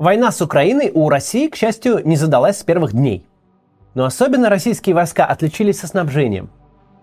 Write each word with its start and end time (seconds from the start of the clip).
Война 0.00 0.32
с 0.32 0.40
Украиной 0.40 0.90
у 0.94 1.10
России, 1.10 1.48
к 1.48 1.56
счастью, 1.56 2.00
не 2.08 2.16
задалась 2.16 2.58
с 2.58 2.62
первых 2.62 2.94
дней. 2.94 3.26
Но 3.92 4.06
особенно 4.06 4.48
российские 4.48 4.94
войска 4.94 5.26
отличились 5.26 5.78
со 5.78 5.86
снабжением. 5.86 6.48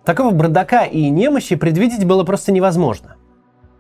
Такого 0.03 0.31
бардака 0.31 0.83
и 0.85 1.07
немощи 1.11 1.55
предвидеть 1.55 2.05
было 2.05 2.23
просто 2.23 2.51
невозможно. 2.51 3.15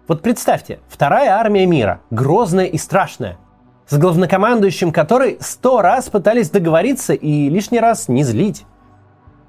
Вот 0.07 0.21
представьте, 0.21 0.81
вторая 0.87 1.31
армия 1.31 1.65
мира, 1.65 2.01
грозная 2.11 2.65
и 2.65 2.77
страшная, 2.77 3.39
с 3.87 3.97
главнокомандующим 3.97 4.91
которой 4.91 5.39
сто 5.41 5.81
раз 5.81 6.09
пытались 6.09 6.51
договориться 6.51 7.13
и 7.13 7.49
лишний 7.49 7.79
раз 7.79 8.09
не 8.09 8.23
злить. 8.23 8.65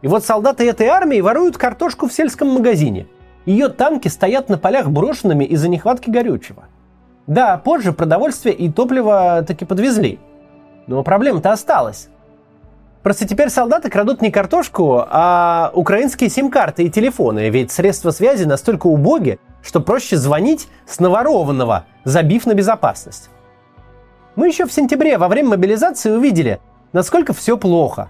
И 0.00 0.08
вот 0.08 0.24
солдаты 0.24 0.66
этой 0.66 0.86
армии 0.86 1.20
воруют 1.20 1.58
картошку 1.58 2.08
в 2.08 2.14
сельском 2.14 2.48
магазине. 2.48 3.06
Ее 3.44 3.68
танки 3.68 4.08
стоят 4.08 4.48
на 4.48 4.56
полях 4.56 4.88
брошенными 4.88 5.44
из-за 5.44 5.68
нехватки 5.68 6.08
горючего– 6.08 6.64
да, 7.28 7.58
позже 7.58 7.92
продовольствие 7.92 8.54
и 8.54 8.72
топливо 8.72 9.44
таки 9.46 9.66
подвезли. 9.66 10.18
Но 10.86 11.02
проблема-то 11.02 11.52
осталась. 11.52 12.08
Просто 13.02 13.28
теперь 13.28 13.50
солдаты 13.50 13.90
крадут 13.90 14.22
не 14.22 14.30
картошку, 14.30 15.04
а 15.06 15.70
украинские 15.74 16.30
сим-карты 16.30 16.84
и 16.84 16.90
телефоны, 16.90 17.50
ведь 17.50 17.70
средства 17.70 18.10
связи 18.12 18.44
настолько 18.44 18.86
убоги, 18.86 19.38
что 19.62 19.80
проще 19.80 20.16
звонить 20.16 20.68
с 20.86 21.00
наворованного, 21.00 21.84
забив 22.04 22.46
на 22.46 22.54
безопасность. 22.54 23.28
Мы 24.34 24.48
еще 24.48 24.64
в 24.64 24.72
сентябре 24.72 25.18
во 25.18 25.28
время 25.28 25.50
мобилизации 25.50 26.10
увидели, 26.10 26.60
насколько 26.94 27.34
все 27.34 27.58
плохо. 27.58 28.08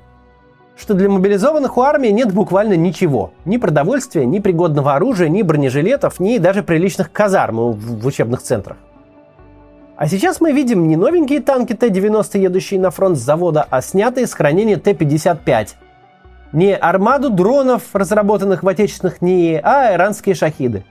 Что 0.77 0.95
для 0.95 1.09
мобилизованных 1.09 1.77
у 1.77 1.83
армии 1.83 2.11
нет 2.11 2.33
буквально 2.33 2.75
ничего. 2.75 3.33
Ни 3.45 3.57
продовольствия, 3.57 4.25
ни 4.25 4.39
пригодного 4.39 4.95
оружия, 4.95 5.29
ни 5.29 5.43
бронежилетов, 5.43 6.21
ни 6.21 6.39
даже 6.39 6.63
приличных 6.63 7.11
казарм 7.11 7.73
в 7.73 8.07
учебных 8.07 8.43
центрах. 8.43 8.77
А 9.99 10.07
сейчас 10.07 10.41
мы 10.41 10.53
видим 10.53 10.87
не 10.87 10.97
новенькие 10.97 11.41
танки 11.41 11.73
Т-90, 11.73 12.39
едущие 12.39 12.79
на 12.79 12.93
фронт 12.93 13.19
с 13.19 13.21
завода, 13.21 13.67
а 13.69 13.83
снятые 13.83 14.29
с 14.29 14.33
хранения 14.33 14.77
Т-55. 14.77 15.71
Не 16.53 16.77
армаду 16.77 17.31
дронов, 17.31 17.83
разработанных 17.93 18.63
в 18.63 18.69
отечественных 18.69 19.21
НИИ, 19.21 19.61
а 19.61 19.95
иранские 19.95 20.37
шахиды. 20.37 20.85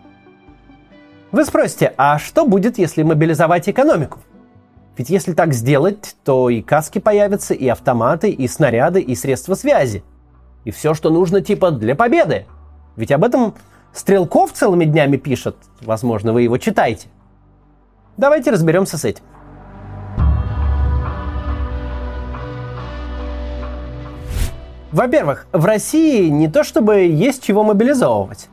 Вы 1.32 1.46
спросите, 1.46 1.94
а 1.96 2.20
что 2.20 2.46
будет, 2.46 2.78
если 2.78 3.02
мобилизовать 3.04 3.70
экономику? 3.70 4.20
Ведь 4.98 5.10
если 5.10 5.32
так 5.32 5.54
сделать, 5.54 6.18
то 6.26 6.50
и 6.50 6.62
каски 6.62 7.00
появятся, 7.00 7.54
и 7.54 7.66
автоматы, 7.70 8.30
и 8.30 8.46
снаряды, 8.46 9.00
и 9.00 9.16
средства 9.16 9.54
связи. 9.54 10.04
И 10.66 10.72
все, 10.72 10.94
что 10.94 11.12
нужно 11.12 11.40
типа 11.40 11.72
для 11.72 11.96
победы. 11.96 12.46
Ведь 12.98 13.14
об 13.14 13.24
этом 13.24 13.56
Стрелков 13.94 14.52
целыми 14.52 14.84
днями 14.84 15.16
пишет. 15.16 15.56
Возможно, 15.82 16.34
вы 16.34 16.42
его 16.42 16.58
читаете. 16.58 17.08
Давайте 18.18 18.52
разберемся 18.52 18.98
с 18.98 19.06
этим. 19.06 19.24
Во-первых, 24.92 25.48
в 25.52 25.66
России 25.66 26.28
не 26.30 26.48
то 26.48 26.64
чтобы 26.64 27.02
есть 27.02 27.44
чего 27.44 27.64
мобилизовывать. 27.64 28.50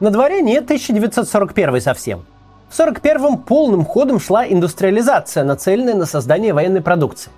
На 0.00 0.10
дворе 0.10 0.40
нет 0.40 0.64
1941 0.64 1.80
совсем. 1.80 2.24
В 2.68 2.78
1941-м 2.78 3.38
полным 3.38 3.84
ходом 3.84 4.18
шла 4.18 4.46
индустриализация, 4.46 5.44
нацеленная 5.44 5.94
на 5.94 6.06
создание 6.06 6.52
военной 6.52 6.80
продукции. 6.80 7.30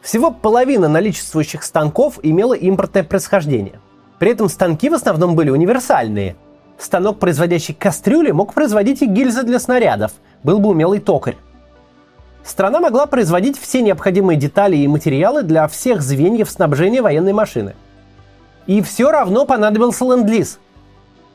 Всего 0.00 0.30
половина 0.30 0.88
наличествующих 0.88 1.62
станков 1.62 2.18
имела 2.22 2.54
импортное 2.54 3.04
происхождение. 3.04 3.80
При 4.18 4.30
этом 4.30 4.48
станки 4.48 4.88
в 4.88 4.94
основном 4.94 5.34
были 5.34 5.50
универсальные. 5.50 6.36
Станок, 6.82 7.18
производящий 7.18 7.74
кастрюли, 7.74 8.32
мог 8.32 8.54
производить 8.54 9.02
и 9.02 9.06
гильзы 9.06 9.42
для 9.42 9.58
снарядов– 9.58 10.12
был 10.42 10.58
бы 10.58 10.70
умелый 10.70 11.00
токарь. 11.00 11.36
Страна 12.44 12.80
могла 12.80 13.06
производить 13.06 13.58
все 13.58 13.82
необходимые 13.82 14.36
детали 14.36 14.76
и 14.76 14.88
материалы 14.88 15.42
для 15.42 15.68
всех 15.68 16.02
звеньев 16.02 16.50
снабжения 16.50 17.00
военной 17.00 17.32
машины. 17.32 17.74
И 18.66 18.82
все 18.82 19.10
равно 19.10 19.46
понадобился 19.46 20.04
ленд-лиз. 20.04 20.58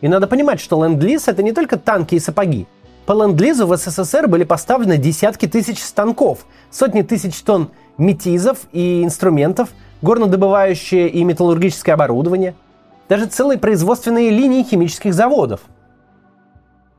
И 0.02 0.08
надо 0.08 0.28
понимать, 0.28 0.60
что 0.60 0.84
ленд-лиз 0.84 1.28
это 1.28 1.44
не 1.44 1.54
только 1.54 1.78
танки 1.78 2.16
и 2.16 2.20
сапоги. 2.20 2.68
По 3.06 3.14
ленд-лизу 3.14 3.68
в 3.68 3.78
СССР 3.78 4.28
были 4.28 4.44
поставлены 4.44 4.98
десятки 4.98 5.48
тысяч 5.48 5.82
станков, 5.82 6.40
сотни 6.70 7.04
тысяч 7.04 7.42
тонн 7.42 7.72
метизов 7.98 8.60
и 8.74 9.04
инструментов, 9.04 9.70
горнодобывающее 10.02 11.08
и 11.08 11.24
металлургическое 11.24 11.96
оборудование, 11.96 12.54
даже 13.10 13.26
целые 13.26 13.60
производственные 13.60 14.30
линии 14.30 14.64
химических 14.64 15.14
заводов. 15.14 15.62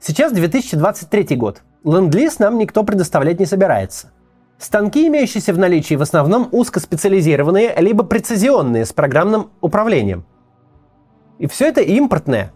Сейчас 0.00 0.32
2023 0.32 1.36
год– 1.36 1.62
Ленд-лиз 1.84 2.38
нам 2.38 2.58
никто 2.58 2.82
предоставлять 2.82 3.38
не 3.40 3.46
собирается. 3.46 4.10
Станки, 4.58 5.06
имеющиеся 5.06 5.52
в 5.52 5.58
наличии, 5.58 5.94
в 5.94 6.02
основном 6.02 6.48
узкоспециализированные, 6.50 7.74
либо 7.78 8.02
прецизионные 8.02 8.84
с 8.84 8.92
программным 8.92 9.50
управлением. 9.60 10.26
И 11.38 11.46
все 11.46 11.68
это 11.68 11.80
импортное. 11.80 12.52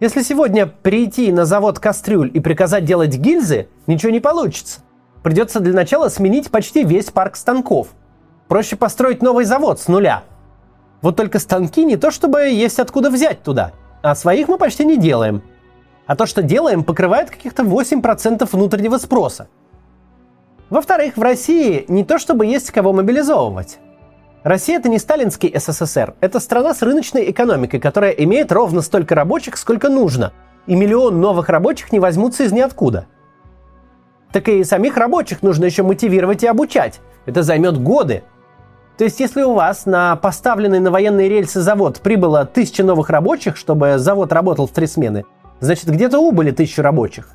Если 0.00 0.22
сегодня 0.22 0.66
прийти 0.66 1.30
на 1.30 1.44
завод 1.44 1.78
кастрюль 1.78 2.30
и 2.32 2.40
приказать 2.40 2.84
делать 2.84 3.16
гильзы, 3.16 3.68
ничего 3.86 4.10
не 4.10 4.20
получится. 4.20 4.80
Придется 5.22 5.60
для 5.60 5.74
начала 5.74 6.08
сменить 6.08 6.50
почти 6.50 6.84
весь 6.84 7.10
парк 7.10 7.36
станков. 7.36 7.88
Проще 8.46 8.76
построить 8.76 9.20
новый 9.20 9.44
завод 9.44 9.80
с 9.80 9.88
нуля. 9.88 10.22
Вот 11.02 11.16
только 11.16 11.38
станки 11.38 11.84
не 11.84 11.96
то 11.96 12.10
чтобы 12.10 12.48
есть 12.48 12.78
откуда 12.78 13.10
взять 13.10 13.42
туда, 13.42 13.72
а 14.02 14.14
своих 14.14 14.48
мы 14.48 14.58
почти 14.58 14.84
не 14.84 14.96
делаем– 14.96 15.42
а 16.08 16.16
то, 16.16 16.24
что 16.24 16.42
делаем, 16.42 16.84
покрывает 16.84 17.30
каких-то 17.30 17.62
8% 17.62 18.48
внутреннего 18.50 18.96
спроса. 18.96 19.48
Во-вторых, 20.70 21.18
в 21.18 21.22
России 21.22 21.84
не 21.86 22.02
то 22.02 22.18
чтобы 22.18 22.46
есть 22.46 22.70
кого 22.70 22.94
мобилизовывать. 22.94 23.78
Россия 24.42 24.78
это 24.78 24.88
не 24.88 24.98
сталинский 24.98 25.52
СССР, 25.54 26.14
это 26.20 26.40
страна 26.40 26.72
с 26.72 26.80
рыночной 26.80 27.30
экономикой, 27.30 27.78
которая 27.78 28.12
имеет 28.12 28.50
ровно 28.52 28.80
столько 28.80 29.14
рабочих, 29.14 29.58
сколько 29.58 29.90
нужно, 29.90 30.32
и 30.66 30.74
миллион 30.74 31.20
новых 31.20 31.50
рабочих 31.50 31.92
не 31.92 32.00
возьмутся 32.00 32.44
из 32.44 32.52
ниоткуда. 32.52 33.06
Так 34.32 34.48
и 34.48 34.64
самих 34.64 34.96
рабочих 34.96 35.42
нужно 35.42 35.66
еще 35.66 35.82
мотивировать 35.82 36.42
и 36.42 36.46
обучать. 36.46 37.00
Это 37.26 37.42
займет 37.42 37.78
годы. 37.82 38.24
То 38.98 39.04
есть, 39.04 39.20
если 39.20 39.42
у 39.42 39.54
вас 39.54 39.86
на 39.86 40.16
поставленный 40.16 40.80
на 40.80 40.90
военные 40.90 41.28
рельсы 41.28 41.60
завод 41.60 42.00
прибыло 42.00 42.44
тысяча 42.44 42.84
новых 42.84 43.08
рабочих, 43.08 43.56
чтобы 43.56 43.98
завод 43.98 44.32
работал 44.32 44.66
в 44.66 44.72
три 44.72 44.86
смены– 44.86 45.24
Значит, 45.60 45.88
где-то 45.88 46.18
убыли 46.20 46.52
тысячи 46.52 46.80
рабочих. 46.80 47.30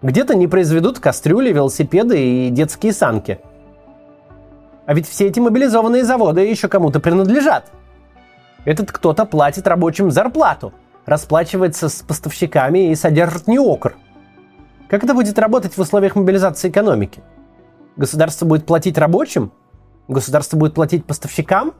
Где-то 0.00 0.36
не 0.36 0.46
произведут 0.46 1.00
кастрюли, 1.00 1.52
велосипеды 1.52 2.46
и 2.46 2.50
детские 2.50 2.92
санки. 2.92 3.40
А 4.86 4.94
ведь 4.94 5.08
все 5.08 5.26
эти 5.26 5.40
мобилизованные 5.40 6.04
заводы 6.04 6.42
еще 6.42 6.68
кому-то 6.68 7.00
принадлежат. 7.00 7.72
Этот 8.64 8.92
кто-то 8.92 9.24
платит 9.24 9.66
рабочим 9.66 10.10
зарплату, 10.10 10.72
расплачивается 11.04 11.88
с 11.88 12.02
поставщиками 12.02 12.90
и 12.90 12.94
содержит 12.94 13.48
неокр. 13.48 13.96
Как 14.88 15.02
это 15.02 15.14
будет 15.14 15.38
работать 15.38 15.76
в 15.76 15.80
условиях 15.80 16.14
мобилизации 16.14 16.70
экономики? 16.70 17.22
Государство 17.96 18.46
будет 18.46 18.66
платить 18.66 18.98
рабочим? 18.98 19.52
Государство 20.08 20.56
будет 20.56 20.74
платить 20.74 21.04
поставщикам? 21.04 21.74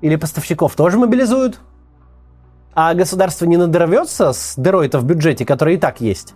Или 0.00 0.16
поставщиков 0.16 0.74
тоже 0.76 0.98
мобилизуют? 0.98 1.60
а 2.74 2.94
государство 2.94 3.46
не 3.46 3.56
надорвется 3.56 4.32
с 4.32 4.54
дырой-то 4.56 4.98
в 4.98 5.04
бюджете, 5.04 5.46
который 5.46 5.74
и 5.74 5.78
так 5.78 6.00
есть. 6.00 6.34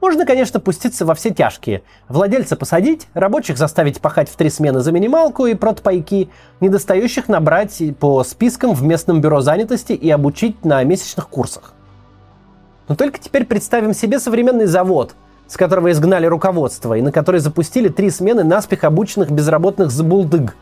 Можно, 0.00 0.26
конечно, 0.26 0.60
пуститься 0.60 1.06
во 1.06 1.14
все 1.14 1.30
тяжкие. 1.30 1.82
Владельца 2.08 2.56
посадить, 2.56 3.08
рабочих 3.14 3.56
заставить 3.56 4.00
пахать 4.00 4.28
в 4.28 4.36
три 4.36 4.50
смены 4.50 4.80
за 4.80 4.92
минималку 4.92 5.46
и 5.46 5.54
протпайки, 5.54 6.28
недостающих 6.60 7.28
набрать 7.28 7.82
по 7.98 8.22
спискам 8.22 8.74
в 8.74 8.82
местном 8.82 9.22
бюро 9.22 9.40
занятости 9.40 9.92
и 9.92 10.10
обучить 10.10 10.62
на 10.64 10.82
месячных 10.84 11.28
курсах. 11.28 11.72
Но 12.86 12.96
только 12.96 13.18
теперь 13.18 13.46
представим 13.46 13.94
себе 13.94 14.18
современный 14.18 14.66
завод, 14.66 15.14
с 15.46 15.56
которого 15.56 15.90
изгнали 15.90 16.26
руководство 16.26 16.94
и 16.94 17.02
на 17.02 17.12
который 17.12 17.40
запустили 17.40 17.88
три 17.88 18.10
смены 18.10 18.44
наспех 18.44 18.84
обученных 18.84 19.30
безработных 19.30 19.90
забулдыг 19.90 20.56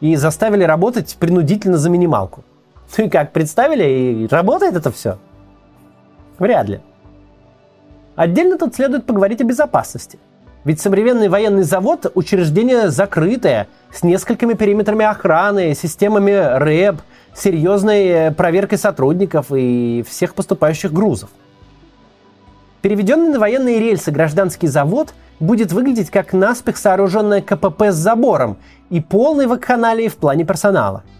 и 0.00 0.16
заставили 0.16 0.64
работать 0.64 1.16
принудительно 1.18 1.76
за 1.76 1.90
минималку. 1.90 2.44
Ну 2.96 3.04
и 3.04 3.08
как, 3.08 3.32
представили, 3.32 3.84
и 3.84 4.26
работает 4.26 4.76
это 4.76 4.90
все? 4.90 5.18
Вряд 6.38 6.68
ли. 6.68 6.80
Отдельно 8.16 8.58
тут 8.58 8.74
следует 8.74 9.06
поговорить 9.06 9.40
о 9.40 9.44
безопасности. 9.44 10.18
Ведь 10.64 10.80
современный 10.80 11.28
военный 11.28 11.64
завод– 11.64 12.10
учреждение 12.14 12.90
закрытое, 12.90 13.66
с 13.92 14.02
несколькими 14.02 14.52
периметрами 14.54 15.04
охраны, 15.04 15.74
системами 15.74 16.30
РЭБ, 16.30 17.00
серьезной 17.34 18.32
проверкой 18.32 18.78
сотрудников 18.78 19.46
и 19.50 20.04
всех 20.08 20.34
поступающих 20.34 20.92
грузов. 20.92 21.30
Переведенный 22.82 23.30
на 23.30 23.38
военные 23.38 23.78
рельсы 23.78 24.10
гражданский 24.10 24.66
завод 24.66 25.14
будет 25.40 25.72
выглядеть 25.72 26.10
как 26.10 26.32
наспех 26.32 26.76
сооруженное 26.76 27.40
КПП 27.40 27.84
с 27.90 27.94
забором 27.94 28.58
и 28.90 29.00
полной 29.00 29.46
вакханалией 29.46 30.08
в 30.08 30.16
плане 30.16 30.44
персонала– 30.44 31.04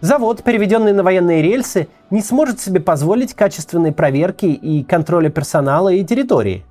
Завод, 0.00 0.42
переведенный 0.42 0.92
на 0.92 1.02
военные 1.02 1.40
рельсы, 1.40 1.88
не 2.10 2.20
сможет 2.20 2.60
себе 2.60 2.80
позволить 2.80 3.32
качественной 3.32 3.92
проверки 3.92 4.46
и 4.46 4.84
контроля 4.84 5.30
персонала 5.30 5.88
и 5.88 6.04
территории. 6.04 6.66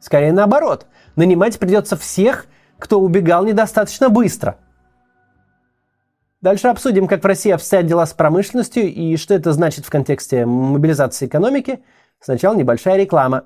Скорее 0.00 0.32
наоборот, 0.32 0.86
нанимать 1.14 1.58
придется 1.58 1.96
всех, 1.96 2.46
кто 2.78 2.98
убегал 2.98 3.44
недостаточно 3.44 4.08
быстро. 4.08 4.56
Дальше 6.40 6.68
обсудим, 6.68 7.06
как 7.06 7.22
в 7.22 7.26
России 7.26 7.52
обстоят 7.52 7.86
дела 7.86 8.06
с 8.06 8.14
промышленностью 8.14 8.84
и 8.92 9.16
что 9.16 9.34
это 9.34 9.52
значит 9.52 9.84
в 9.84 9.90
контексте 9.90 10.46
мобилизации 10.46 11.26
экономики. 11.26 11.80
Сначала 12.24 12.54
небольшая 12.54 12.98
реклама. 12.98 13.42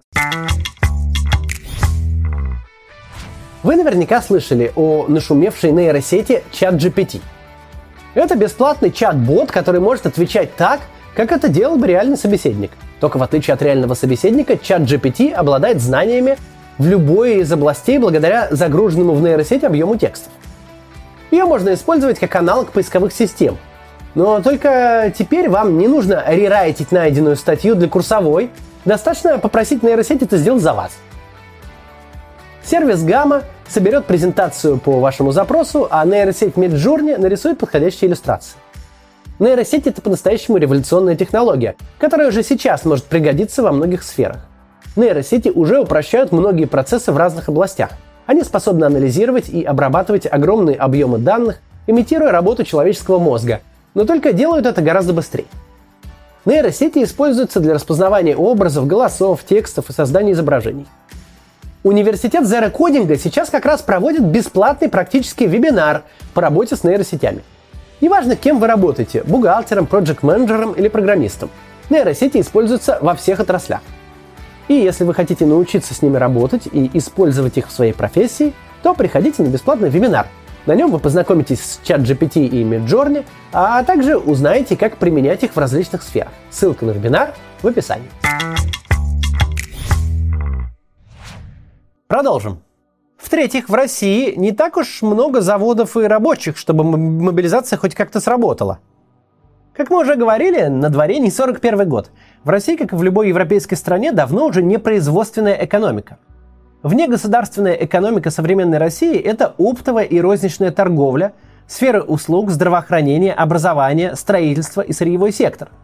Вы 3.63 3.77
наверняка 3.77 4.21
слышали 4.21 4.71
о 4.77 5.07
нашумевшей 5.09 5.73
нейросети 5.73 6.45
ChatGPT. 6.53 7.23
Это 8.13 8.37
бесплатный 8.37 8.91
чат-бот, 8.91 9.51
который 9.51 9.81
может 9.81 10.05
отвечать 10.05 10.55
так, 10.57 10.81
как 11.15 11.33
это 11.33 11.49
делал 11.49 11.79
бы 11.79 11.87
реальный 11.87 12.19
собеседник. 12.19 12.71
Только 13.01 13.17
в 13.17 13.23
отличие 13.23 13.55
от 13.55 13.63
реального 13.63 13.95
собеседника, 13.95 14.53
ChatGPT 14.53 15.33
обладает 15.33 15.81
знаниями 15.81 16.37
в 16.77 16.87
любой 16.87 17.37
из 17.37 17.51
областей 17.51 17.97
благодаря 17.97 18.49
загруженному 18.51 19.15
в 19.15 19.23
нейросеть 19.23 19.65
объему 19.65 19.97
текстов. 19.97 20.31
Ее 21.31 21.47
можно 21.47 21.73
использовать 21.73 22.19
как 22.19 22.37
аналог 22.37 22.73
поисковых 22.73 23.15
систем. 23.15 23.57
Но 24.17 24.41
только 24.41 25.13
теперь 25.17 25.51
вам 25.51 25.77
не 25.77 25.89
нужно 25.89 26.25
рерайтить 26.27 26.91
найденную 26.91 27.37
статью 27.37 27.75
для 27.75 27.87
курсовой, 27.87 28.51
достаточно 28.87 29.39
попросить 29.39 29.83
нейросеть 29.83 30.23
это 30.23 30.39
сделать 30.39 30.63
за 30.63 30.73
вас. 30.73 30.93
Сервис 32.65 33.05
Gamma 33.05 33.45
соберет 33.69 34.07
презентацию 34.07 34.79
по 34.79 35.01
вашему 35.01 35.33
запросу, 35.33 35.87
а 35.91 36.03
нейросеть 36.07 36.55
Midjourney 36.55 37.19
нарисует 37.19 37.59
подходящие 37.59 38.09
иллюстрации. 38.09 38.57
Нейросеть— 39.39 39.87
это 39.87 40.01
по-настоящему 40.01 40.57
революционная 40.57 41.15
технология, 41.15 41.77
которая 41.99 42.29
уже 42.29 42.43
сейчас 42.43 42.87
может 42.87 43.05
пригодиться 43.05 43.63
во 43.63 43.71
многих 43.71 44.03
сферах. 44.03 44.39
Нейросети 44.97 45.51
уже 45.51 45.79
упрощают 45.79 46.33
многие 46.33 46.65
процессы 46.65 47.13
в 47.13 47.19
разных 47.19 47.51
областях. 47.51 47.91
Они 48.25 48.43
способны 48.45 48.87
анализировать 48.87 49.51
и 49.51 49.63
обрабатывать 49.63 50.27
огромные 50.27 50.77
объемы 50.77 51.19
данных, 51.19 51.59
имитируя 51.87 52.33
работу 52.33 52.65
человеческого 52.65 53.19
мозга, 53.19 53.61
но 53.97 54.05
только 54.05 54.35
делают 54.35 54.67
это 54.67 54.83
гораздо 54.83 55.15
быстрее. 55.15 55.47
Нейросети 56.45 57.03
используются 57.03 57.61
для 57.61 57.73
распознавания 57.73 58.37
образов, 58.37 58.87
голосов, 58.87 59.41
текстов 59.49 59.89
и 59.89 59.95
создания 59.95 60.33
изображений. 60.33 60.87
Университет 61.83 62.45
Zero 62.45 62.71
Coding 62.71 63.17
сейчас 63.17 63.49
как 63.49 63.65
раз 63.65 63.81
проводит 63.81 64.23
бесплатный 64.23 64.91
практический 64.91 65.47
вебинар 65.47 66.03
по 66.35 66.43
работе 66.43 66.77
с 66.77 66.85
нейросетями. 66.85 67.43
Неважно, 68.03 68.37
кем 68.37 68.61
вы 68.61 68.67
работаете– 68.67 69.23
бухгалтером, 69.27 69.87
проект-менеджером 69.87 70.73
или 70.73 70.89
программистом. 70.89 71.49
Нейросети 71.89 72.43
используются 72.43 72.99
во 73.01 73.15
всех 73.15 73.41
отраслях. 73.41 73.81
И 74.69 74.75
если 74.75 75.05
вы 75.05 75.15
хотите 75.15 75.47
научиться 75.47 75.95
с 75.95 76.03
ними 76.03 76.19
работать 76.19 76.69
и 76.71 76.91
использовать 76.93 77.57
их 77.57 77.69
в 77.69 77.73
своей 77.73 77.95
профессии, 77.95 78.53
то 78.83 78.93
приходите 78.93 79.43
на 79.43 79.49
бесплатный 79.49 79.89
вебинар. 79.89 80.27
На 80.67 80.75
нем 80.75 80.91
вы 80.91 80.99
познакомитесь 80.99 81.61
с 81.61 81.81
ChatGPT 81.85 82.45
и 82.47 82.65
Midjourney, 82.65 83.25
а 83.53 83.85
также 83.85 84.19
узнаете, 84.19 84.77
как 84.77 84.97
применять 84.97 85.45
их 85.45 85.55
в 85.55 85.59
различных 85.59 86.03
сферах. 86.03 86.33
Ссылка 86.51 86.85
на 86.85 86.91
вебинар 86.91 87.35
в 87.63 87.69
описании. 87.69 88.11
Продолжим. 92.09 92.63
В-третьих, 93.17 93.69
в 93.69 93.75
России 93.75 94.35
не 94.35 94.51
так 94.51 94.77
уж 94.77 95.03
много 95.03 95.41
заводов 95.41 95.97
и 95.97 96.03
рабочих, 96.03 96.57
чтобы 96.57 96.83
мобилизация 96.83 97.77
хоть 97.77 97.95
как-то 97.95 98.21
сработала. 98.21 98.81
Как 99.73 99.91
мы 99.91 100.01
уже 100.01 100.17
говорили, 100.17 100.67
на 100.67 100.89
дворе 100.89 101.21
не 101.21 101.31
41 101.31 101.89
год. 101.89 102.11
В 102.43 102.49
России, 102.49 102.77
как 102.77 102.93
и 102.93 102.97
в 102.97 103.03
любой 103.05 103.29
европейской 103.29 103.77
стране, 103.77 104.11
давно 104.11 104.47
уже 104.47 104.63
не 104.63 104.79
производственная 104.79 105.65
экономика. 105.65 106.19
Внегосударственная 106.83 107.75
экономика 107.75 108.31
современной 108.31 108.79
России– 108.79 109.19
это 109.19 109.55
оптовая 109.59 110.05
и 110.05 110.21
розничная 110.21 110.71
торговля, 110.71 111.33
сферы 111.67 112.03
услуг, 112.03 112.51
здравоохранения, 112.51 113.33
образования, 113.33 114.15
строительства 114.15 114.81
и 114.81 114.93
сырьевой 114.93 115.33
сектор– 115.33 115.69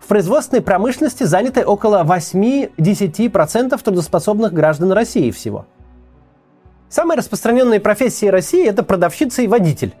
в 0.00 0.06
производственной 0.08 0.62
промышленности 0.62 1.24
заняты 1.24 1.66
около 1.66 2.02
8-10% 2.02 3.78
трудоспособных 3.82 4.54
граждан 4.54 4.90
России 4.92 5.30
всего. 5.30 5.66
Самые 6.88 7.18
распространенные 7.18 7.78
профессии 7.78 8.24
России– 8.24 8.66
это 8.66 8.82
продавщица 8.82 9.42
и 9.42 9.46
водитель. 9.46 9.94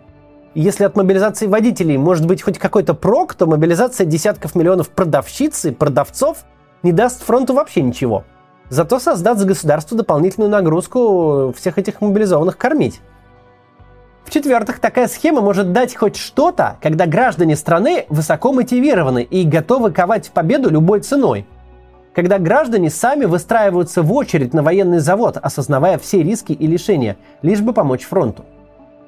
Если 0.54 0.84
от 0.84 0.96
мобилизации 0.96 1.46
водителей 1.46 1.98
может 1.98 2.26
быть 2.26 2.40
хоть 2.40 2.58
какой-то 2.58 2.94
прок, 2.94 3.34
то 3.34 3.46
мобилизация 3.46 4.06
десятков 4.06 4.54
миллионов 4.54 4.88
продавщиц 4.88 5.66
и 5.66 5.72
продавцов 5.72 6.38
не 6.82 6.92
даст 6.92 7.22
фронту 7.22 7.52
вообще 7.52 7.82
ничего. 7.82 8.24
Зато 8.70 8.98
создаст 8.98 9.44
государству 9.44 9.96
дополнительную 9.96 10.50
нагрузку 10.50 11.54
всех 11.56 11.78
этих 11.78 12.00
мобилизованных 12.00 12.58
кормить. 12.58 13.00
В-четвертых, 14.24 14.78
такая 14.78 15.08
схема 15.08 15.40
может 15.40 15.72
дать 15.72 15.96
хоть 15.96 16.16
что-то, 16.16 16.76
когда 16.82 17.06
граждане 17.06 17.56
страны 17.56 18.04
высоко 18.10 18.52
мотивированы 18.52 19.22
и 19.22 19.44
готовы 19.44 19.90
ковать 19.90 20.30
победу 20.32 20.68
любой 20.68 21.00
ценой. 21.00 21.46
Когда 22.14 22.38
граждане 22.38 22.90
сами 22.90 23.24
выстраиваются 23.24 24.02
в 24.02 24.12
очередь 24.12 24.52
на 24.52 24.62
военный 24.62 24.98
завод, 24.98 25.38
осознавая 25.40 25.96
все 25.98 26.22
риски 26.22 26.52
и 26.52 26.66
лишения, 26.66 27.16
лишь 27.40 27.62
бы 27.62 27.72
помочь 27.72 28.04
фронту. 28.04 28.44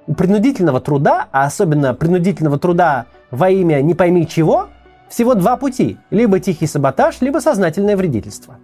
У 0.06 0.14
принудительного 0.14 0.80
труда, 0.80 1.28
а 1.32 1.44
особенно 1.44 1.92
принудительного 1.92 2.58
труда 2.58 3.04
во 3.30 3.50
имя 3.50 3.82
не 3.82 3.92
пойми 3.92 4.26
чего, 4.26 4.68
всего 5.10 5.34
два 5.34 5.56
пути– 5.58 5.98
либо 6.10 6.40
тихий 6.40 6.66
саботаж, 6.66 7.20
либо 7.20 7.40
сознательное 7.40 7.96
вредительство. 7.96 8.56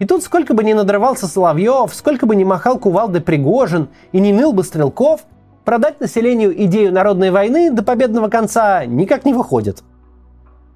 И 0.00 0.06
тут 0.06 0.24
сколько 0.24 0.54
бы 0.54 0.64
ни 0.64 0.72
надрывался 0.72 1.28
Соловьев, 1.28 1.94
сколько 1.94 2.26
бы 2.26 2.34
ни 2.34 2.42
махал 2.42 2.78
кувалдой 2.78 3.20
Пригожин 3.20 3.88
и 4.10 4.18
не 4.18 4.32
ныл 4.32 4.52
бы 4.52 4.64
Стрелков– 4.64 5.20
продать 5.64 6.00
населению 6.00 6.52
идею 6.64 6.92
народной 6.92 7.30
войны 7.30 7.70
до 7.70 7.82
победного 7.82 8.28
конца 8.28 8.84
никак 8.86 9.24
не 9.24 9.34
выходит. 9.34 9.84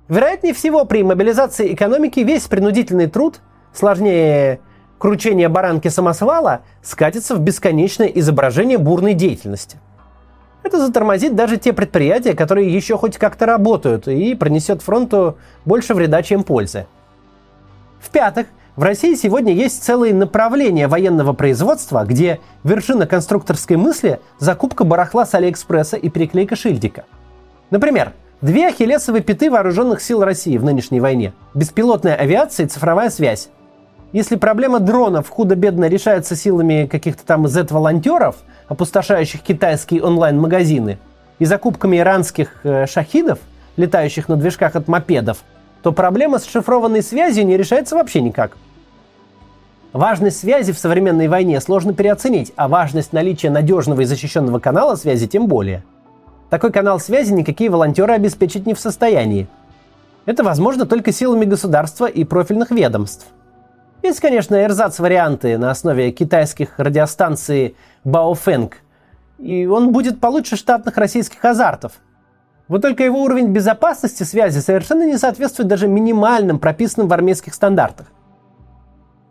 Вероятнее 0.08 0.52
всего, 0.52 0.84
при 0.84 1.02
мобилизации 1.02 1.72
экономики 1.72 2.20
весь 2.20 2.46
принудительный 2.46 3.06
труд, 3.06 3.40
сложнее 3.72 4.60
кручения 4.98 5.48
баранки 5.48 5.88
самосвала, 5.88 6.60
скатится 6.82 7.34
в 7.34 7.40
бесконечное 7.40 8.08
изображение 8.08 8.76
бурной 8.76 9.14
деятельности. 9.14 9.78
Это 10.62 10.78
затормозит 10.78 11.34
даже 11.34 11.56
те 11.56 11.72
предприятия, 11.72 12.34
которые 12.34 12.72
еще 12.72 12.96
хоть 12.96 13.16
как-то 13.16 13.46
работают, 13.46 14.06
и 14.06 14.34
принесет 14.34 14.82
фронту 14.82 15.38
больше 15.64 15.94
вреда, 15.94 16.22
чем 16.22 16.44
пользы. 16.44 16.86
В-пятых, 18.00 18.46
в 18.76 18.82
России 18.82 19.14
сегодня 19.14 19.52
есть 19.52 19.84
целые 19.84 20.12
направления 20.12 20.88
военного 20.88 21.32
производства, 21.32 22.04
где 22.04 22.40
вершина 22.64 23.06
конструкторской 23.06 23.76
мысли– 23.76 24.18
закупка 24.40 24.82
барахла 24.82 25.24
с 25.24 25.34
Алиэкспресса 25.34 25.96
и 25.96 26.08
переклейка 26.08 26.56
шильдика. 26.56 27.04
Например, 27.70 28.14
две 28.40 28.66
ахиллесовые 28.66 29.22
пяты 29.22 29.48
вооруженных 29.48 30.02
сил 30.02 30.24
России 30.24 30.58
в 30.58 30.64
нынешней 30.64 30.98
войне– 30.98 31.34
беспилотная 31.54 32.16
авиация 32.16 32.66
и 32.66 32.69
цифровая 32.69 33.10
связь. 33.10 33.48
Если 34.12 34.34
проблема 34.34 34.81
дронов 34.81 35.28
худо-бедно 35.28 35.84
решается 35.88 36.34
силами 36.34 36.88
каких-то 36.90 37.24
там 37.24 37.46
Z-волонтеров, 37.46 38.38
опустошающих 38.66 39.43
китайские 39.43 40.02
онлайн-магазины, 40.02 40.98
и 41.38 41.44
закупками 41.44 41.98
иранских 41.98 42.50
э, 42.64 42.86
шахидов, 42.86 43.38
летающих 43.76 44.28
на 44.28 44.34
движках 44.34 44.74
от 44.74 44.88
мопедов– 44.88 45.44
то 45.84 45.93
проблема 45.93 46.38
с 46.38 46.46
шифрованной 46.46 47.03
связью 47.03 47.44
не 47.44 47.58
решается 47.58 47.94
вообще 47.94 48.22
никак. 48.22 48.56
Важность 49.93 50.38
связи 50.38 50.72
в 50.72 50.79
современной 50.79 51.29
войне 51.29 51.60
сложно 51.60 51.93
переоценить, 51.93 52.55
а 52.56 52.69
важность 52.69 53.12
наличия 53.12 53.50
надежного 53.50 54.00
и 54.00 54.06
защищенного 54.06 54.60
канала 54.60 54.94
связи 54.94 55.29
тем 55.29 55.46
более. 55.46 55.84
Такой 56.48 56.72
канал 56.72 56.98
связи 57.00 57.34
никакие 57.34 57.69
волонтеры 57.69 58.14
обеспечить 58.14 58.64
не 58.64 58.72
в 58.72 58.81
состоянии. 58.81 59.46
Это 60.24 60.43
возможно 60.43 60.86
только 60.86 61.12
силами 61.12 61.44
государства 61.44 62.06
и 62.06 62.24
профильных 62.24 62.70
ведомств. 62.70 63.26
Есть, 64.03 64.20
конечно, 64.20 64.56
эрзац-варианты 64.64 65.58
на 65.58 65.70
основе 65.70 66.12
китайских 66.12 66.79
радиостанций 66.79 67.76
Баофэнг, 68.05 68.79
и 69.38 69.67
он 69.67 69.93
будет 69.93 70.19
получше 70.19 70.56
штатных 70.56 70.96
российских 70.96 71.44
азартов– 71.44 71.93
вот 72.66 72.80
только 72.80 73.04
его 73.04 73.22
уровень 73.22 73.48
безопасности 73.48 74.22
связи 74.22 74.60
совершенно 74.60 75.04
не 75.04 75.18
соответствует 75.18 75.68
даже 75.68 75.86
минимальным, 75.86 76.58
прописанным 76.58 77.08
в 77.08 77.12
армейских 77.12 77.52
стандартах. 77.52 78.06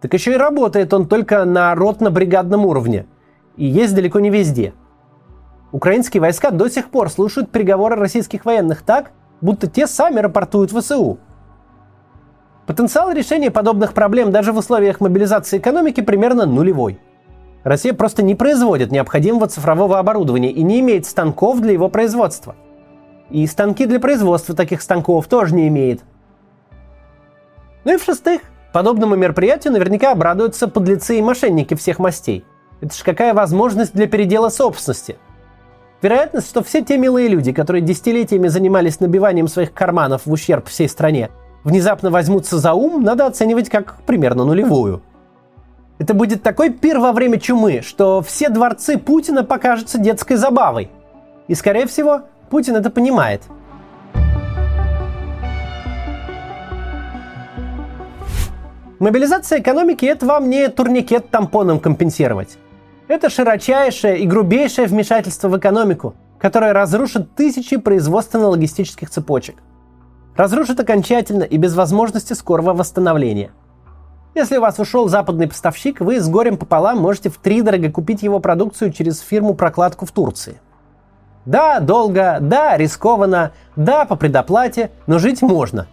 Так 0.02 0.14
еще 0.14 0.34
и 0.34 0.38
работает 0.38 0.94
он 0.94 1.08
только 1.08 1.44
на 1.46 1.74
ротно-бригадном 1.74 2.66
уровне. 2.66 3.08
И 3.56 3.66
есть 3.66 3.96
далеко 3.96 4.20
не 4.20 4.30
везде. 4.30 4.74
Украинские 5.72 6.22
войска 6.22 6.52
до 6.52 6.70
сих 6.70 6.90
пор 6.90 7.10
слушают 7.10 7.50
приговоры 7.50 7.96
российских 7.96 8.46
военных 8.46 8.84
так, 8.84 9.12
будто 9.42 9.68
те 9.68 9.88
сами 9.88 10.20
рапортуют 10.20 10.72
в 10.72 10.80
ВСУ. 10.80 11.18
Потенциал 12.68 13.12
решения 13.12 13.50
подобных 13.50 13.94
проблем 13.94 14.32
даже 14.32 14.54
в 14.54 14.58
условиях 14.58 15.00
мобилизации 15.00 15.58
экономики 15.58 16.02
примерно 16.02 16.46
нулевой. 16.46 17.00
Россия 17.64 17.94
просто 17.94 18.22
не 18.22 18.36
производит 18.36 18.92
необходимого 18.92 19.48
цифрового 19.48 19.98
оборудования 19.98 20.52
и 20.52 20.62
не 20.62 20.82
имеет 20.82 21.06
станков 21.08 21.62
для 21.62 21.72
его 21.72 21.90
производства– 21.90 22.56
и 23.30 23.46
станки 23.48 23.86
для 23.86 24.00
производства 24.00 24.56
таких 24.56 24.82
станков 24.82 25.28
тоже 25.28 25.56
не 25.56 25.68
имеет. 25.68 26.02
Ну 27.86 27.94
и 27.94 27.98
в-шестых, 27.98 28.42
подобному 28.72 29.16
мероприятию 29.16 29.74
наверняка 29.74 30.12
обрадуются 30.12 30.68
подлецы 30.68 31.20
и 31.20 31.22
мошенники 31.22 31.74
всех 31.76 32.00
мастей. 32.00 32.46
Это 32.82 32.96
ж 32.96 33.04
какая 33.04 33.34
возможность 33.34 33.94
для 33.94 34.08
передела 34.08 34.50
собственности. 34.50 35.18
Вероятность, 36.02 36.50
что 36.50 36.64
все 36.64 36.84
те 36.84 36.98
милые 36.98 37.30
люди, 37.30 37.54
которые 37.54 37.82
десятилетиями 37.82 38.50
занимались 38.50 39.00
набиванием 39.00 39.48
своих 39.48 39.74
карманов 39.74 40.26
в 40.26 40.32
ущерб 40.32 40.68
всей 40.68 40.90
стране, 40.90 41.30
внезапно 41.64 42.12
возьмутся 42.12 42.58
за 42.58 42.74
ум, 42.74 43.04
надо 43.04 43.26
оценивать 43.26 43.70
как 43.70 44.02
примерно 44.06 44.44
нулевую. 44.44 45.02
Это 46.00 46.14
будет 46.14 46.44
такой 46.44 46.72
пир 46.72 47.00
во 47.00 47.14
время 47.14 47.40
чумы, 47.40 47.82
что 47.82 48.22
все 48.22 48.50
дворцы 48.50 48.98
Путина 48.98 49.46
покажутся 49.46 49.98
детской 49.98 50.36
забавой. 50.36 50.90
И, 51.48 51.56
скорее 51.56 51.88
всего, 51.88 52.24
Путин 52.54 52.76
это 52.76 52.92
понимает. 52.92 53.42
Мобилизация 59.00 59.60
экономики– 59.60 60.06
это 60.14 60.28
вам 60.28 60.52
не 60.52 60.70
турникет 60.70 61.32
тампоном 61.32 61.80
компенсировать. 61.80 62.60
Это 63.08 63.32
широчайшее 63.32 64.20
и 64.20 64.28
грубейшее 64.28 64.86
вмешательство 64.86 65.48
в 65.48 65.58
экономику, 65.58 66.14
которое 66.38 66.74
разрушит 66.74 67.34
тысячи 67.34 67.78
производственно-логистических 67.78 69.10
цепочек. 69.10 69.56
Разрушит 70.36 70.80
окончательно 70.80 71.46
и 71.46 71.58
без 71.58 71.74
возможности 71.74 72.34
скорого 72.34 72.76
восстановления. 72.76 73.50
Если 74.36 74.58
у 74.58 74.62
вас 74.62 74.78
ушел 74.78 75.10
западный 75.10 75.48
поставщик, 75.48 76.02
вы 76.02 76.20
с 76.20 76.30
горем 76.30 76.58
пополам 76.58 77.00
можете 77.00 77.32
в 77.32 77.38
три 77.38 77.64
дорого 77.64 77.92
купить 77.92 78.22
его 78.22 78.40
продукцию 78.40 78.92
через 78.92 79.22
фирму-прокладку 79.22 80.06
в 80.06 80.12
Турции. 80.12 80.60
Да, 81.46 81.80
долго, 81.80 82.38
да, 82.40 82.78
рискованно, 82.78 83.52
да, 83.76 84.06
по 84.06 84.16
предоплате, 84.16 84.92
но 85.08 85.20
жить 85.20 85.42
можно. 85.42 85.88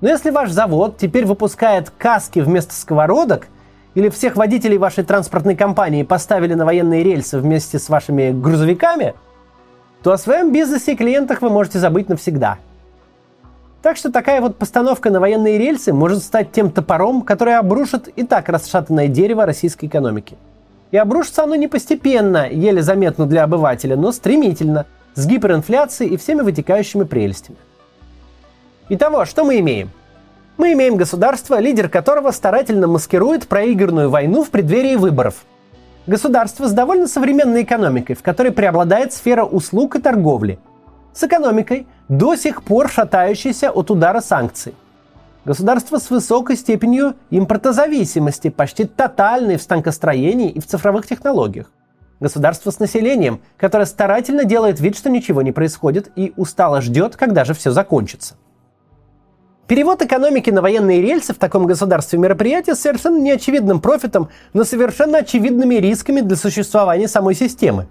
Но 0.00 0.08
если 0.08 0.30
ваш 0.30 0.50
завод 0.50 0.98
теперь 0.98 1.24
выпускает 1.24 1.90
каски 1.90 2.40
вместо 2.40 2.74
сковородок, 2.74 3.48
или 3.94 4.08
всех 4.08 4.36
водителей 4.36 4.76
вашей 4.76 5.04
транспортной 5.04 5.54
компании 5.54 6.02
поставили 6.02 6.54
на 6.54 6.64
военные 6.64 7.02
рельсы 7.02 7.38
вместе 7.38 7.78
с 7.78 7.88
вашими 7.88 8.32
грузовиками, 8.32 9.14
то 10.02 10.12
о 10.12 10.18
своем 10.18 10.52
бизнесе 10.52 10.92
и 10.92 10.96
клиентах 10.96 11.40
вы 11.42 11.48
можете 11.48 11.78
забыть 11.78 12.08
навсегда. 12.08 12.58
Так 13.82 13.96
что 13.96 14.10
такая 14.10 14.40
вот 14.40 14.56
постановка 14.56 15.10
на 15.10 15.20
военные 15.20 15.58
рельсы 15.58 15.92
может 15.92 16.22
стать 16.22 16.52
тем 16.52 16.70
топором, 16.70 17.22
который 17.22 17.56
обрушит 17.56 18.08
и 18.08 18.24
так 18.24 18.48
расшатанное 18.48 19.08
дерево 19.08 19.46
российской 19.46 19.86
экономики. 19.86 20.36
И 20.94 20.96
обрушится 20.96 21.42
оно 21.42 21.56
не 21.56 21.66
постепенно, 21.66 22.48
еле 22.48 22.80
заметно 22.80 23.26
для 23.26 23.42
обывателя, 23.42 23.96
но 23.96 24.12
стремительно, 24.12 24.86
с 25.16 25.26
гиперинфляцией 25.26 26.14
и 26.14 26.16
всеми 26.16 26.42
вытекающими 26.42 27.02
прелестями. 27.02 27.58
Итого, 28.88 29.24
что 29.24 29.42
мы 29.42 29.58
имеем– 29.58 29.90
мы 30.56 30.72
имеем 30.74 30.94
государство, 30.94 31.58
лидер 31.58 31.88
которого 31.88 32.30
старательно 32.30 32.86
маскирует 32.86 33.48
проигранную 33.48 34.08
войну 34.08 34.44
в 34.44 34.50
преддверии 34.50 34.94
выборов. 34.94 35.44
Государство 36.06 36.68
с 36.68 36.72
довольно 36.72 37.08
современной 37.08 37.64
экономикой, 37.64 38.14
в 38.14 38.22
которой 38.22 38.52
преобладает 38.52 39.12
сфера 39.12 39.44
услуг 39.44 39.96
и 39.96 40.00
торговли. 40.00 40.60
С 41.12 41.24
экономикой, 41.24 41.88
до 42.08 42.36
сих 42.36 42.62
пор 42.62 42.88
шатающейся 42.88 43.72
от 43.72 43.90
удара 43.90 44.20
санкций. 44.20 44.76
Государство 45.44 45.98
с 45.98 46.10
высокой 46.10 46.56
степенью 46.56 47.16
импортозависимости, 47.30 48.48
почти 48.48 48.84
тотальной 48.84 49.56
в 49.56 49.62
станкостроении 49.62 50.50
и 50.50 50.60
в 50.60 50.66
цифровых 50.66 51.06
технологиях. 51.06 51.70
Государство 52.18 52.70
с 52.70 52.78
населением, 52.78 53.42
которое 53.58 53.84
старательно 53.84 54.44
делает 54.44 54.80
вид, 54.80 54.96
что 54.96 55.10
ничего 55.10 55.42
не 55.42 55.52
происходит 55.52 56.10
и 56.16 56.32
устало 56.36 56.80
ждет, 56.80 57.16
когда 57.16 57.44
же 57.44 57.52
все 57.52 57.72
закончится. 57.72 58.36
Перевод 59.66 60.00
экономики 60.02 60.50
на 60.50 60.62
военные 60.62 61.02
рельсы 61.02 61.34
в 61.34 61.38
таком 61.38 61.66
государстве 61.66 62.18
мероприятие 62.18 62.74
с 62.74 62.80
совершенно 62.80 63.18
неочевидным 63.18 63.80
профитом, 63.80 64.28
но 64.54 64.64
совершенно 64.64 65.18
очевидными 65.18 65.74
рисками 65.74 66.20
для 66.20 66.36
существования 66.36 67.08
самой 67.08 67.34
системы. 67.34 67.86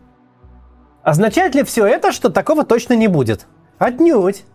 Означает 1.04 1.54
ли 1.54 1.64
все 1.64 1.86
это, 1.86 2.12
что 2.12 2.30
такого 2.30 2.64
точно 2.64 2.94
не 2.94 3.08
будет? 3.08 3.46
Отнюдь. 3.78 4.46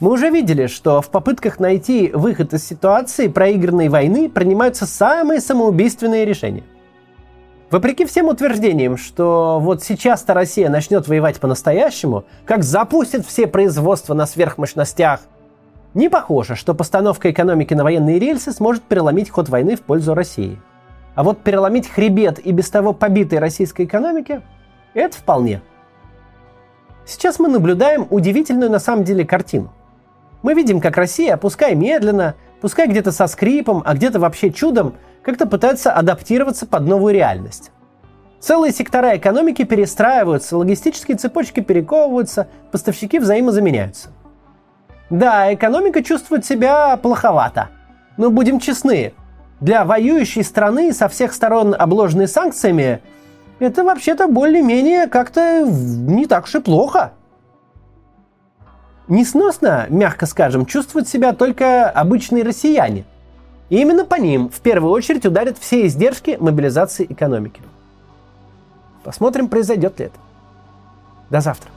Мы 0.00 0.12
уже 0.12 0.30
видели, 0.30 0.66
что 0.66 1.00
в 1.00 1.10
попытках 1.10 1.58
найти 1.58 2.10
выход 2.12 2.54
из 2.54 2.64
ситуации 2.66 3.28
проигранной 3.28 3.88
войны 3.88 4.28
принимаются 4.28 4.86
самые 4.86 5.40
самоубийственные 5.40 6.24
решения. 6.24 6.64
Вопреки 7.70 8.06
всем 8.06 8.28
утверждениям, 8.28 8.96
что 8.96 9.58
вот 9.60 9.82
сейчас-то 9.82 10.34
Россия 10.34 10.70
начнет 10.70 11.06
воевать 11.08 11.40
по-настоящему, 11.40 12.24
как 12.44 12.62
запустит 12.62 13.26
все 13.26 13.46
производства 13.46 14.14
на 14.14 14.26
сверхмощностях– 14.26 15.20
не 15.94 16.10
похоже, 16.10 16.54
что 16.54 16.74
постановка 16.74 17.30
экономики 17.30 17.74
на 17.74 17.82
военные 17.82 18.18
рельсы 18.18 18.52
сможет 18.52 18.82
переломить 18.82 19.30
ход 19.30 19.48
войны 19.48 19.74
в 19.74 19.80
пользу 19.80 20.14
России. 20.14 20.60
А 21.14 21.24
вот 21.24 21.42
переломить 21.42 21.88
хребет 21.88 22.38
и 22.38 22.52
без 22.52 22.70
того 22.70 22.92
побитой 22.92 23.38
российской 23.38 23.86
экономики– 23.86 24.42
это 24.94 25.16
вполне. 25.16 25.62
Сейчас 27.06 27.38
мы 27.38 27.48
наблюдаем 27.48 28.06
удивительную 28.10 28.70
на 28.70 28.78
самом 28.78 29.04
деле 29.04 29.24
картину. 29.24 29.72
Мы 30.42 30.54
видим, 30.54 30.80
как 30.80 30.96
Россия, 30.96 31.36
пускай 31.36 31.74
медленно, 31.74 32.34
пускай 32.60 32.86
где-то 32.86 33.12
со 33.12 33.26
скрипом, 33.26 33.82
а 33.84 33.94
где-то 33.94 34.20
вообще 34.20 34.50
чудом, 34.50 34.94
как-то 35.22 35.46
пытается 35.46 35.92
адаптироваться 35.92 36.66
под 36.66 36.86
новую 36.86 37.14
реальность. 37.14 37.70
Целые 38.40 38.72
сектора 38.72 39.16
экономики 39.16 39.64
перестраиваются, 39.64 40.56
логистические 40.56 41.16
цепочки 41.16 41.60
перековываются, 41.60 42.46
поставщики 42.70 43.18
взаимозаменяются. 43.18 44.10
Да, 45.10 45.52
экономика 45.52 46.04
чувствует 46.04 46.44
себя 46.44 46.96
плоховато. 46.98 47.70
Но 48.16 48.30
будем 48.30 48.60
честны, 48.60 49.14
для 49.60 49.84
воюющей 49.84 50.44
страны 50.44 50.92
со 50.92 51.08
всех 51.08 51.32
сторон 51.34 51.74
обложенной 51.76 52.28
санкциями, 52.28 53.00
это 53.58 53.82
вообще-то 53.82 54.28
более-менее 54.28 55.08
как-то 55.08 55.64
не 55.66 56.26
так 56.26 56.44
уж 56.44 56.54
и 56.54 56.60
плохо. 56.60 57.12
Несносно, 59.08 59.86
мягко 59.88 60.26
скажем, 60.26 60.66
чувствуют 60.66 61.08
себя 61.08 61.32
только 61.32 61.88
обычные 61.88 62.44
россияне. 62.44 63.04
И 63.70 63.80
именно 63.80 64.04
по 64.04 64.16
ним 64.16 64.50
в 64.50 64.60
первую 64.60 64.92
очередь 64.92 65.24
ударят 65.24 65.56
все 65.58 65.86
издержки 65.86 66.36
мобилизации 66.38 67.06
экономики. 67.08 67.60
Посмотрим, 69.02 69.48
произойдет 69.48 69.98
ли 69.98 70.06
это. 70.06 70.18
До 71.30 71.40
завтра. 71.40 71.70